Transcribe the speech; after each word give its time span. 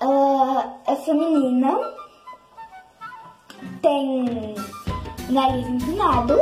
Ela 0.00 0.80
é 0.86 0.96
feminina, 0.96 1.78
tem 3.82 4.54
nariz 5.28 5.66
empinado. 5.66 6.40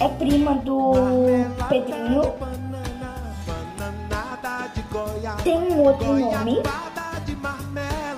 É 0.00 0.08
prima 0.08 0.54
do 0.54 0.92
Pedrinho. 1.68 2.22
Tem 5.44 5.58
um 5.58 5.82
outro 5.82 6.06
nome. 6.18 6.62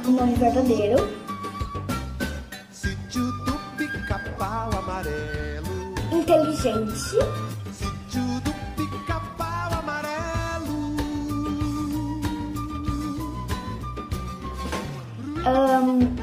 O 0.06 0.10
nome 0.10 0.34
verdadeiro. 0.34 1.22
Inteligente. 6.62 7.18
Um, 15.44 16.16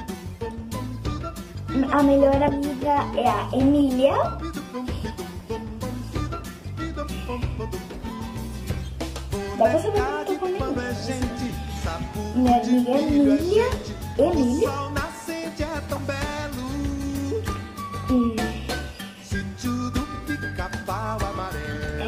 a 1.92 2.04
melhor 2.04 2.42
amiga 2.42 3.04
é 3.18 3.28
a 3.28 3.50
Emília. 3.52 4.16
Dá 9.58 9.66
pra 9.66 9.80
saber 9.80 9.92
que 9.92 10.00
eu 10.00 10.26
tô 10.26 10.36
com. 10.40 10.48
Minha 12.36 12.62
amiga 12.62 12.92
é 12.92 13.02
Emília. 13.02 13.70
Emília. 14.18 14.99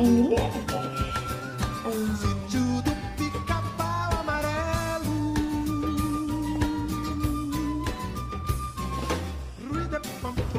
Hum. 0.03 0.29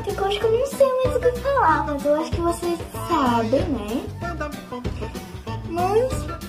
Tem 0.05 0.15
coisa 0.15 0.39
que 0.39 0.47
eu 0.47 0.53
não 0.53 0.67
sei 0.67 0.87
mais 0.87 1.17
o 1.17 1.21
que 1.21 1.41
falar, 1.41 1.87
mas 1.87 2.05
eu 2.05 2.21
acho 2.21 2.31
que 2.31 2.41
vocês 2.41 2.79
sabem, 3.09 3.65
né? 3.65 4.07
Mas. 5.69 6.42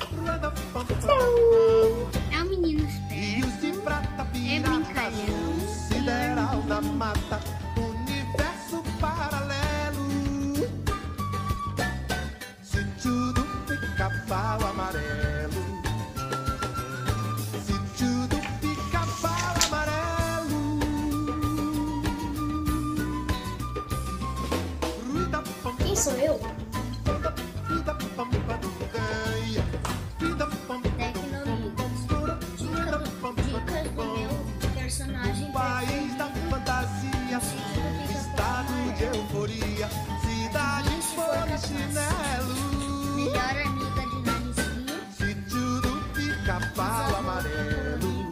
Pica-pau 46.43 47.15
amarelo, 47.15 48.29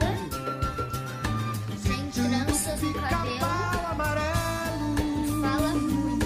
Sem 1.77 2.03
tranças 2.09 2.79
pica-pau 2.81 3.91
amarelo, 3.91 4.95
Fala. 5.41 5.69
Muito. 5.69 6.25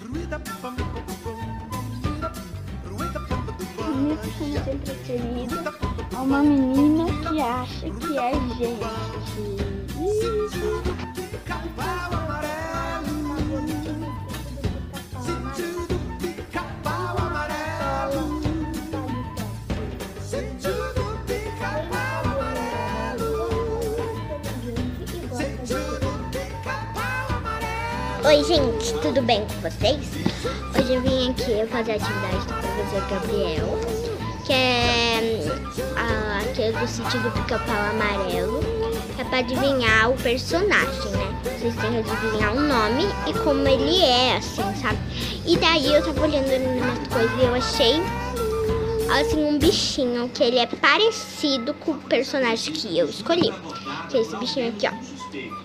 ruída 0.00 0.38
pam 0.38 0.56
pam 0.62 0.74
pam, 0.76 1.34
ruída 2.88 3.20
pam 3.20 3.40
pam 3.76 3.88
Minha 3.96 4.16
personagem 4.16 4.78
preferida 4.78 5.74
é 6.12 6.16
uma 6.16 6.42
menina 6.42 7.04
que 7.28 7.40
acha 7.42 7.90
que 7.90 8.16
é 8.16 8.32
gente. 8.54 8.78
pica-pau 11.14 12.14
Oi, 28.22 28.44
gente, 28.44 28.92
tudo 29.00 29.22
bem 29.22 29.46
com 29.46 29.54
vocês? 29.62 30.10
Hoje 30.78 30.92
eu 30.92 31.00
vim 31.00 31.30
aqui 31.30 31.66
fazer 31.72 31.92
a 31.92 31.94
atividade 31.94 32.36
do 32.36 32.52
professor 32.52 33.08
Gabriel, 33.08 33.80
que 34.44 34.52
é 34.52 35.40
aquele 36.42 36.72
do 36.78 36.86
sítio 36.86 37.18
do 37.22 37.30
pica-pau 37.30 37.76
amarelo, 37.76 38.60
que 39.16 39.22
é 39.22 39.24
pra 39.24 39.38
adivinhar 39.38 40.10
o 40.10 40.16
personagem, 40.18 41.10
né? 41.12 41.40
Vocês 41.44 41.74
têm 41.76 41.92
que 41.92 42.10
adivinhar 42.10 42.54
o 42.54 42.60
nome 42.60 43.04
e 43.26 43.32
como 43.42 43.66
ele 43.66 44.04
é, 44.04 44.36
assim, 44.36 44.62
sabe? 44.82 44.98
E 45.46 45.56
daí 45.56 45.94
eu 45.94 46.04
tava 46.04 46.26
olhando 46.26 46.46
umas 46.78 47.08
coisas 47.08 47.40
e 47.40 47.42
eu 47.42 47.54
achei, 47.54 48.02
assim, 49.18 49.42
um 49.42 49.58
bichinho 49.58 50.28
que 50.28 50.44
ele 50.44 50.58
é 50.58 50.66
parecido 50.66 51.72
com 51.72 51.92
o 51.92 51.98
personagem 52.00 52.70
que 52.70 52.98
eu 52.98 53.08
escolhi. 53.08 53.50
Que 54.10 54.18
é 54.18 54.20
esse 54.20 54.36
bichinho 54.36 54.68
aqui, 54.68 54.86
ó. 54.86 55.13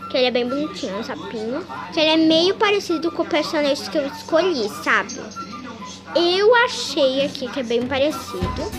Que 0.09 0.17
ele 0.17 0.27
é 0.27 0.31
bem 0.31 0.47
bonitinho, 0.47 0.97
um 0.97 1.03
sapinho. 1.03 1.65
Que 1.93 1.99
ele 1.99 2.09
é 2.09 2.17
meio 2.17 2.55
parecido 2.55 3.11
com 3.11 3.23
o 3.23 3.25
personagem 3.25 3.89
que 3.89 3.97
eu 3.97 4.07
escolhi, 4.07 4.67
sabe? 4.83 5.19
Eu 6.15 6.55
achei 6.65 7.25
aqui 7.25 7.47
que 7.47 7.59
é 7.59 7.63
bem 7.63 7.85
parecido. 7.85 8.71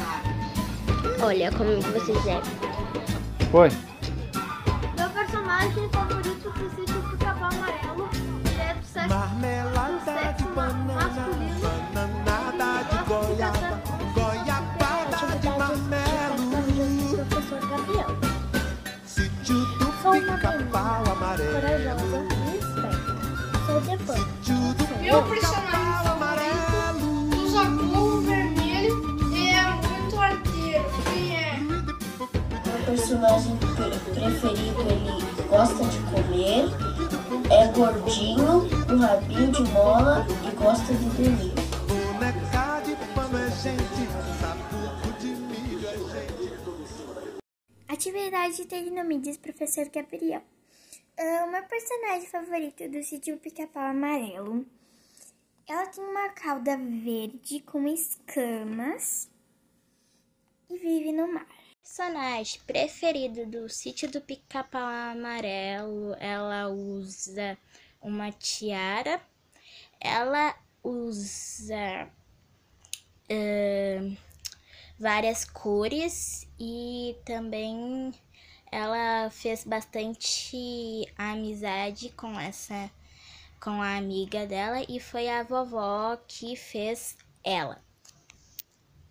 Olha 1.22 1.52
como 1.52 1.82
que 1.82 1.90
vocês 1.90 2.26
é. 2.26 2.40
Foi. 3.50 3.68
Meu 4.96 5.10
personagem 5.10 5.88
favorito 5.90 6.52
sítio 6.76 6.99
personagem 33.10 33.56
pre- 33.58 34.14
preferido, 34.14 34.82
ele 34.82 35.48
gosta 35.48 35.84
de 35.84 35.98
comer, 36.12 36.66
é 37.50 37.66
gordinho, 37.72 38.86
com 38.86 38.96
rabinho 38.98 39.50
de 39.50 39.62
mola 39.72 40.24
e 40.46 40.54
gosta 40.54 40.94
de 40.94 41.04
dormir. 41.16 41.50
Atividade 47.88 48.64
Tecnomídias, 48.66 49.36
professor 49.36 49.88
Gabriel. 49.88 50.42
Ah, 51.18 51.44
o 51.46 51.50
meu 51.50 51.64
personagem 51.64 52.28
favorito 52.28 52.88
do 52.88 53.02
sítio 53.02 53.36
Pica-Pau 53.38 53.82
Amarelo. 53.82 54.64
Ela 55.68 55.86
tem 55.86 56.04
uma 56.04 56.28
cauda 56.28 56.76
verde 56.76 57.60
com 57.60 57.88
escamas 57.88 59.28
e 60.70 60.78
vive 60.78 61.12
no 61.12 61.32
mar. 61.32 61.59
Personagem 61.90 62.60
preferido 62.68 63.44
do 63.46 63.68
sítio 63.68 64.08
do 64.08 64.20
pica-pau 64.20 64.80
amarelo. 64.80 66.14
Ela 66.20 66.68
usa 66.68 67.58
uma 68.00 68.30
tiara. 68.30 69.20
Ela 70.00 70.54
usa 70.84 72.08
ahn, 73.28 74.16
várias 75.00 75.44
cores 75.44 76.46
e 76.60 77.16
também 77.24 78.14
ela 78.70 79.28
fez 79.30 79.64
bastante 79.64 81.12
amizade 81.18 82.10
com 82.10 82.38
essa 82.38 82.88
com 83.60 83.82
a 83.82 83.96
amiga 83.96 84.46
dela 84.46 84.80
e 84.88 85.00
foi 85.00 85.28
a 85.28 85.42
vovó 85.42 86.16
que 86.28 86.54
fez 86.54 87.16
ela. 87.42 87.82